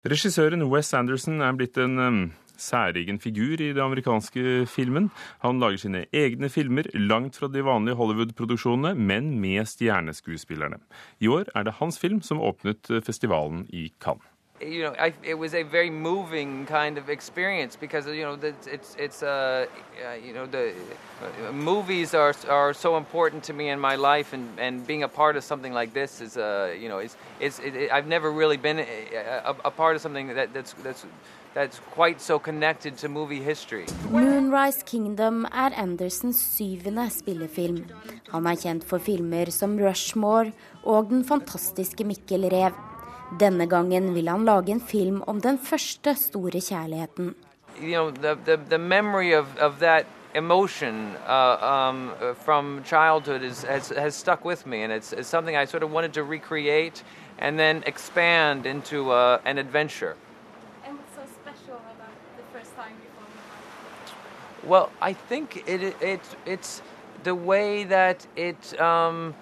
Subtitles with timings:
[0.00, 2.20] Regissøren Wes Anderson er blitt en um,
[2.56, 5.10] særegen figur i den amerikanske filmen.
[5.42, 10.80] Han lager sine egne filmer langt fra de vanlige Hollywood-produksjonene, men med stjerneskuespillerne.
[11.20, 14.29] I år er det hans film som åpnet festivalen i Cannes.
[14.60, 18.66] You know, I, it was a very moving kind of experience because you know it's
[18.66, 19.66] it's, it's uh,
[20.22, 20.74] you know the
[21.48, 25.08] uh, movies are are so important to me in my life and, and being a
[25.08, 28.30] part of something like this is uh, you know it's it's it, it, I've never
[28.30, 29.14] really been a,
[29.44, 31.06] a, a, part of something that, that's that's.
[34.10, 37.84] Moonrise Kingdom er Andersons syvende spillefilm.
[38.30, 40.52] Han er kjent for filmer som Rushmore
[40.84, 42.89] og den fantastiske Mikkel Rev.
[43.38, 47.34] Denne gangen vil han lage en film om den første store kjærligheten.
[47.78, 53.62] You know, the, the, the memory of, of that emotion uh, um, from childhood is,
[53.62, 57.02] has, has stuck with me, and it's, it's something I sort of wanted to recreate
[57.38, 60.16] and then expand into uh, an adventure.
[60.84, 65.96] And what's so special about the first time you filmed Well, I think it, it,
[66.02, 66.82] it, it's
[67.22, 68.80] the way that it.
[68.80, 69.34] Um,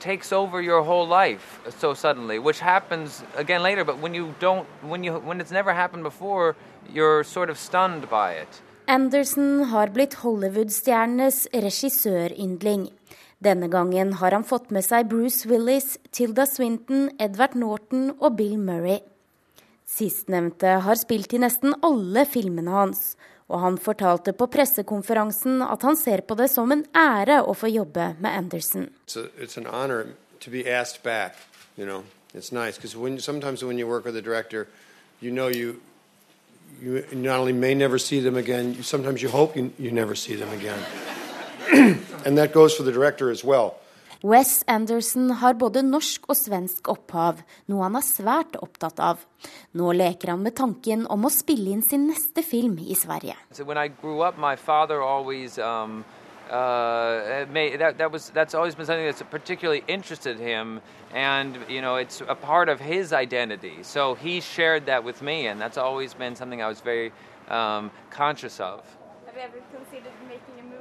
[0.00, 3.84] takes over your whole life so suddenly, which happens again later.
[3.84, 6.54] But when you don't, when you when it's never happened before,
[6.92, 8.62] you're sort of stunned by it.
[8.86, 12.90] Anderson har blitt Hollywood-stjernenes regissøryndling.
[13.38, 18.58] Denne gangen har han fått med seg Bruce Willis, Tilda Swinton, Edvard Norton og Bill
[18.58, 19.00] Murray.
[19.86, 23.14] Sistnevnte har spilt i nesten alle filmene hans,
[23.52, 27.68] og han fortalte på pressekonferansen at han ser på det som en ære å få
[27.68, 28.88] jobbe med Anderson.
[29.06, 30.06] A, it's an honor
[30.40, 31.36] to be asked back,
[31.76, 32.02] you know.
[32.34, 34.66] It's nice because when, sometimes when you work with a director,
[35.20, 35.80] you know you
[36.80, 40.34] you not only may never see them again, sometimes you hope you, you never see
[40.34, 40.78] them again.
[42.76, 43.30] for the director.
[44.22, 49.24] Wes Anderson har både norsk og svensk opphav, noe han er svært opptatt av.
[49.74, 53.34] Nå leker han med tanken om å spille inn sin neste film i Sverige.
[53.50, 53.66] So
[56.52, 60.80] uh, may, that, that was that's always been something that's particularly interested him,
[61.14, 63.78] and you know it's a part of his identity.
[63.82, 67.12] So he shared that with me, and that's always been something I was very
[67.48, 68.84] um, conscious of.
[69.26, 70.71] Have you ever considered making a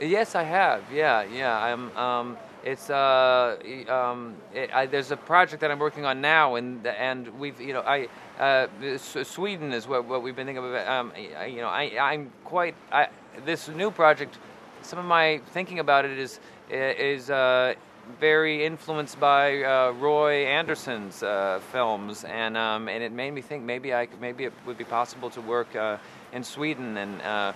[0.00, 0.84] Yes, I have.
[0.92, 1.58] Yeah, yeah.
[1.58, 1.96] I'm.
[1.96, 3.56] Um, it's uh,
[3.88, 7.72] um, it, I, there's a project that I'm working on now, and and we've you
[7.72, 8.66] know I uh,
[8.98, 10.86] Sweden is what, what we've been thinking about.
[10.86, 13.08] Um, I, you know I I'm quite I,
[13.44, 14.38] this new project.
[14.82, 17.74] Some of my thinking about it is is uh,
[18.20, 23.64] very influenced by uh, Roy Anderson's uh, films, and um, and it made me think
[23.64, 25.98] maybe I maybe it would be possible to work uh,
[26.32, 27.52] in Sweden and uh,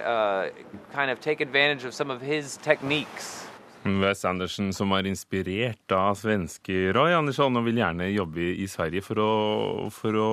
[0.00, 0.50] uh,
[0.92, 3.47] kind of take advantage of some of his techniques.
[4.02, 9.02] Wes Andersen, som er inspirert av svenske Roy Andersson, og vil gjerne jobbe i Sverige
[9.04, 9.30] for å,
[9.94, 10.28] for å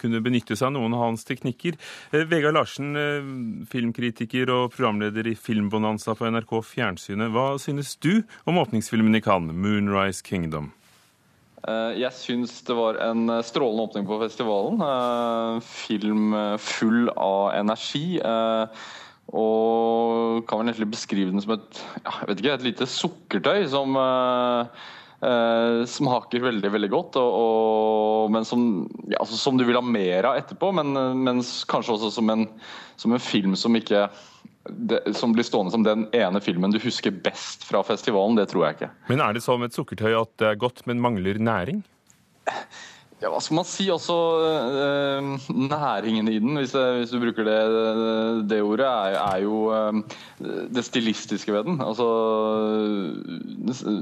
[0.00, 1.78] kunne benytte seg av noen av hans teknikker.
[2.12, 3.30] Eh, Vegard Larsen, eh,
[3.72, 7.32] filmkritiker og programleder i Filmbonanza på NRK Fjernsynet.
[7.34, 10.70] Hva synes du om åpningsfilmen i Cannes, 'Moonrise Kingdom'?
[11.66, 15.60] Eh, jeg syns det var en strålende åpning på festivalen.
[15.62, 18.20] Film full av energi.
[19.30, 23.68] Og kan vel egentlig beskrive den som et, ja, jeg vet ikke, et lite sukkertøy
[23.70, 24.66] som uh,
[25.22, 27.36] uh, smaker veldig veldig godt, og,
[28.32, 28.64] og, som,
[29.06, 30.72] ja, altså, som, du vil ha mer av etterpå.
[30.80, 32.48] Men, men kanskje også som en,
[32.98, 34.08] som en film som ikke
[34.68, 38.36] det, som blir stående som den ene filmen du husker best fra festivalen.
[38.38, 38.90] Det tror jeg ikke.
[39.08, 41.84] Men er det som et sukkertøy at det er godt, men mangler næring?
[43.20, 43.84] Ja, hva skal man si?
[43.92, 44.14] Også
[44.48, 47.58] eh, næringen i den, hvis, hvis, du bruker det,
[48.48, 50.16] det ordet, er, er jo eh,
[50.72, 51.82] det stilistiske ved den.
[51.84, 52.06] Altså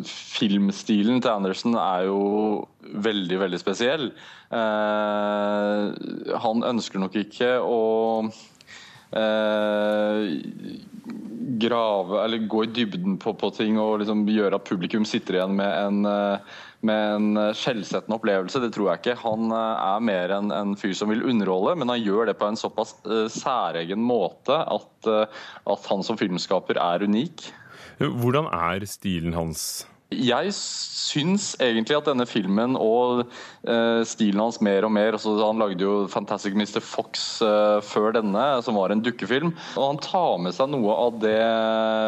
[0.07, 2.21] Filmstilen til Anderson er jo
[2.95, 4.13] veldig, veldig spesiell.
[4.55, 5.83] Eh,
[6.47, 7.83] han ønsker nok ikke å
[9.17, 10.25] eh,
[11.59, 15.57] grave eller gå i dybden på, på ting og liksom gjøre at publikum sitter igjen
[15.59, 18.61] med en eh, med en eh, skjellsettende opplevelse.
[18.63, 19.17] Det tror jeg ikke.
[19.25, 22.51] Han eh, er mer en, en, fyr som vil underholde, men han gjør det på
[22.51, 22.95] en såpass
[23.35, 25.13] særegen måte at,
[25.67, 27.49] at han som filmskaper er unik.
[27.99, 29.87] Hvordan er stilen hans?
[30.09, 33.27] Jeg syns egentlig at denne filmen og
[33.69, 36.81] uh, stilen hans mer og mer altså Han lagde jo 'Fantastic Mr.
[36.81, 39.53] Fox' uh, før denne, som var en dukkefilm.
[39.77, 41.37] og Han tar med seg noe av det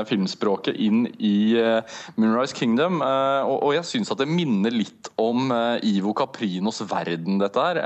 [0.09, 1.85] filmspråket inn i uh,
[2.17, 3.03] 'Moonrise Kingdom'.
[3.05, 5.53] Og, og, jeg syns at det minner litt om
[5.85, 7.79] Ivo Caprinos verden, dette her.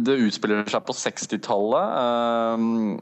[0.00, 1.86] det utspiller seg på 60-tallet,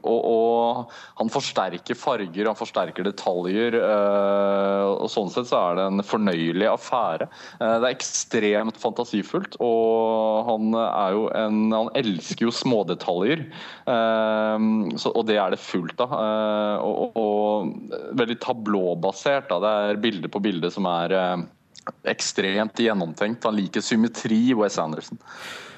[0.03, 3.77] og, og, han forsterker farger, han forsterker detaljer.
[3.79, 7.27] og Sånn sett så er det en fornøyelig affære.
[7.59, 13.43] Eh, det er ekstremt fantasifullt, og han er jo en Han elsker jo smådetaljer.
[13.87, 16.13] Og det er det fullt av.
[16.83, 19.51] Og, og veldig tablåbasert.
[19.51, 21.15] Det er bilde på bilde som er
[22.07, 23.45] ekstremt gjennomtenkt.
[23.47, 25.19] Han liker symmetri, Wes Anderson.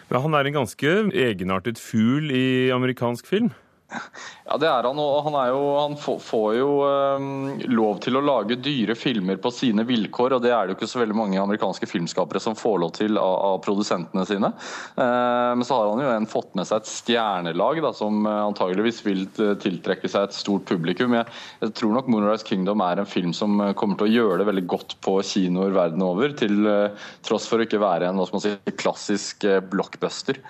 [0.09, 3.53] Men han er en ganske egenartet fugl i amerikansk film?
[4.45, 4.99] Ja, det er han.
[5.01, 9.81] Og han, jo, han får jo um, lov til å lage dyre filmer på sine
[9.87, 12.91] vilkår, og det er det jo ikke så veldig mange amerikanske filmskapere som får lov
[12.93, 14.51] til av, av produsentene sine.
[14.99, 19.01] Uh, men så har han jo en fått med seg et stjernelag da, som antageligvis
[19.07, 21.17] vil tiltrekke seg et stort publikum.
[21.17, 21.25] Jeg,
[21.65, 24.65] jeg tror nok 'Moonrise Kingdom' er en film som kommer til å gjøre det veldig
[24.75, 28.39] godt på kinoer verden over, til uh, tross for å ikke være en hva skal
[28.39, 30.43] man si, klassisk uh, blockbuster.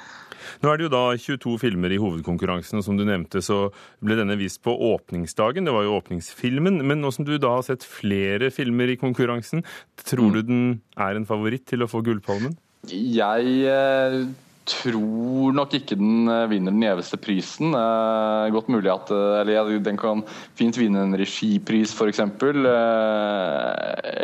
[0.61, 3.69] Nå er det jo da 22 filmer i hovedkonkurransen, og som du nevnte så
[4.03, 5.67] ble denne vist på åpningsdagen.
[5.67, 6.81] Det var jo åpningsfilmen.
[6.85, 9.65] Men nå som du da har sett flere filmer i konkurransen,
[10.05, 10.35] tror mm.
[10.35, 10.63] du den
[10.97, 12.57] er en favoritt til å få Gullpalmen?
[12.91, 14.19] Jeg eh,
[14.65, 17.75] tror nok ikke den eh, vinner den gjeveste prisen.
[17.77, 20.23] Eh, godt mulig at eh, eller, Den kan
[20.57, 22.21] fint vinne en regipris, f.eks.
[22.23, 22.65] Eh,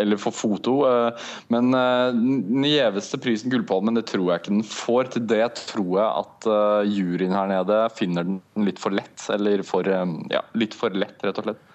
[0.01, 0.75] eller for foto.
[0.89, 5.13] Eh, men eh, den gjeveste prisen, Gullpalmen, det tror jeg ikke den får.
[5.15, 6.51] Til det tror jeg at
[6.89, 9.27] juryen her nede finner den litt for lett.
[9.33, 11.67] Eller for, ja, litt for lett, rett og slett.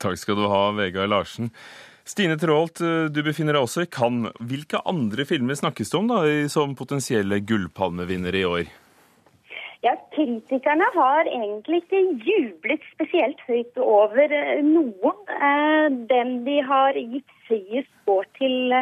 [0.00, 1.50] Takk skal du ha, Vegard Larsen.
[2.04, 4.36] Stine Traalt, eh, du befinner deg også i Cannes.
[4.40, 6.20] Hvilke andre filmer snakkes det om da,
[6.52, 8.70] som potensielle gullpalmevinnere i år?
[9.84, 15.22] Ja, Kritikerne har egentlig ikke jublet spesielt høyt over eh, noen.
[15.36, 18.76] Eh, den de har gitt høyest score til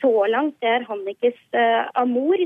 [0.00, 1.38] så langt, det er Hannikes
[1.94, 2.42] Amor.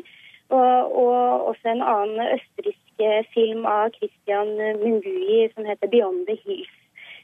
[0.50, 4.50] Og, og også en annen østerriksk film av Christian
[4.80, 6.79] Mungui som heter 'Beyond the Hills'.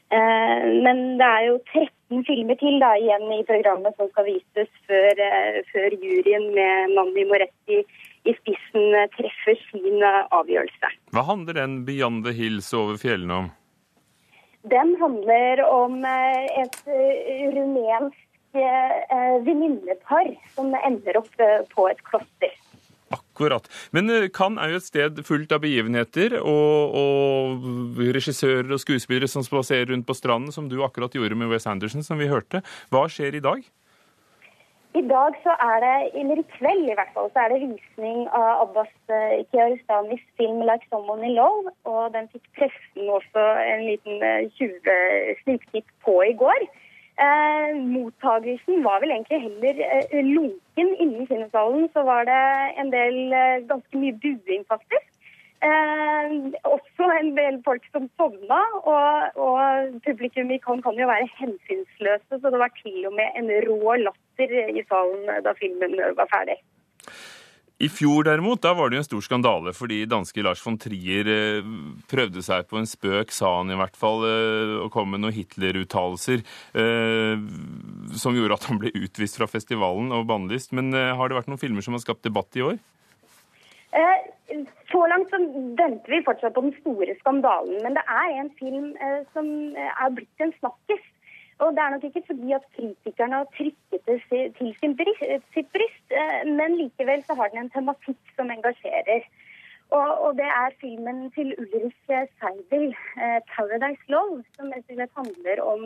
[0.07, 4.69] Eh, men det er jo 13 filmer til da, igjen i programmet som skal vises
[4.87, 7.81] før, eh, før juryen med Nanni Moretti
[8.27, 10.93] i spissen eh, treffer sin avgjørelse.
[11.15, 13.51] Hva handler den 'Beyond the Hills over fjellene' om?
[14.67, 16.79] Den handler om et
[17.55, 18.23] rumensk
[19.47, 21.35] venninnepar som ender opp
[21.71, 22.56] på et kloster.
[23.13, 23.67] Akkurat.
[23.95, 29.31] Men eh, Cannes er jo et sted fullt av begivenheter og, og regissører og skuespillere
[29.31, 32.63] som spaserer rundt på stranden, som du akkurat gjorde med Wes Anderson, som vi hørte.
[32.91, 33.63] Hva skjer i dag?
[34.97, 38.23] I dag så er det, eller i kveld i hvert fall, så er det visning
[38.33, 38.93] av Abbas
[39.51, 41.73] Kiaristanis film 'Like Someone in Love'.
[41.91, 43.43] Og den fikk pressen også
[43.73, 44.15] en liten
[44.57, 46.65] 20 eh, sniktitt på i går.
[47.25, 50.89] Eh, mottagelsen var vel egentlig heller eh, lunken.
[51.01, 52.41] Inne kinosalen så var det
[52.81, 55.07] en del eh, ganske mye buing, faktisk.
[55.65, 56.35] Eh,
[56.75, 62.41] også en del folk som sovna, og, og publikum i Cannes kan jo være hensynsløse,
[62.41, 66.59] så det var til og med en rå latter i salen da filmen var ferdig.
[67.77, 71.27] I fjor derimot, da var det jo en stor skandale fordi danske Lars von Trier
[71.29, 71.67] eh,
[72.09, 75.35] prøvde seg på en spøk, sa han i hvert fall, eh, og kom med noen
[75.35, 77.43] Hitler-uttalelser eh,
[78.17, 80.73] som gjorde at han ble utvist fra festivalen og bannlyst.
[80.73, 82.79] Men har det vært noen filmer som har skapt debatt i år?
[84.87, 85.37] Så langt så
[85.77, 87.77] venter vi fortsatt på den store skandalen.
[87.85, 88.89] Men det er en film
[89.35, 91.03] som er blitt en snakkis.
[91.63, 94.17] Og det er nok ikke fordi at kritikerne har trykket det
[94.57, 95.23] til sin brist,
[95.53, 99.25] sitt bryst, eh, men likevel så har den en tematikk som engasjerer.
[99.97, 101.97] Og, og det er filmen til Ulrich
[102.39, 102.87] Seidel,
[103.23, 104.73] eh, 'Paradise Love', som
[105.17, 105.81] handler om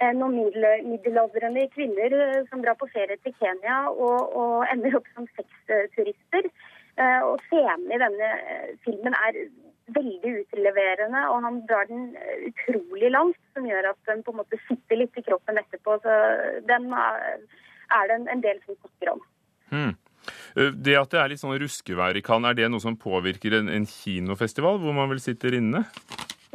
[0.00, 0.34] eh, noen
[0.90, 2.10] middelaldrende kvinner
[2.50, 6.50] som drar på ferie til Kenya og, og ender opp som sexturister.
[7.28, 8.28] Og scenen i denne
[8.84, 9.36] filmen er
[9.90, 14.40] veldig utleverende, og han drar den eh, utrolig langt, som gjør at den på en
[14.42, 15.98] måte sitter litt i kroppen etterpå.
[16.04, 16.16] Så
[16.68, 19.26] den er det en del som snakker om.
[19.72, 19.94] Hmm.
[20.54, 23.70] Det at det er litt sånn ruskevær i Cannes, er det noe som påvirker en,
[23.72, 25.86] en, kinofestival hvor man vel sitter inne?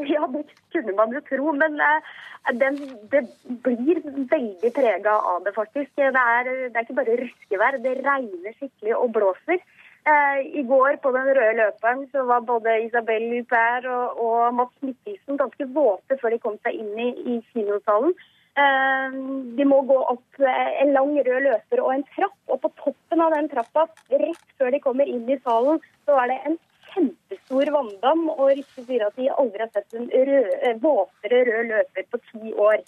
[0.05, 2.17] Ja, det kunne man jo tro, men uh,
[2.53, 2.75] den,
[3.09, 3.23] det
[3.65, 3.97] blir
[4.29, 5.89] veldig prega av det, faktisk.
[5.97, 9.63] Det er, det er ikke bare ruskevær, det regner skikkelig og blåser.
[10.07, 14.77] Eh, I går på den røde løperen så var både Isabel Huppert og, og Mats
[14.85, 18.13] Mikkelsen ganske våte før de kom seg inn i, i kinosalen.
[18.57, 19.17] Eh,
[19.57, 23.25] de må gå opp eh, en lang rød løper og en trapp, og på toppen
[23.25, 23.83] av den trappa,
[24.23, 26.57] rett før de kommer inn i salen, så er det en
[26.93, 30.55] kjempestor vanndam, og ryktet sier at de aldri har sett en rød,
[30.87, 32.79] våtere rød løper på ti år.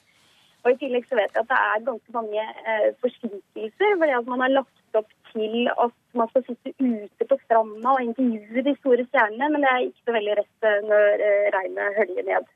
[0.63, 4.31] Og I tillegg så vet jeg at det er ganske mange eh, forsinkelser, fordi at
[4.31, 8.75] man har lagt opp til at man skal sitte ute på stranda og intervjue de
[8.79, 12.49] store stjernene, men det er ikke så veldig rett eh, når eh, regnet høljer ned.